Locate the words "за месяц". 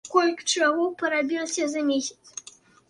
1.77-2.23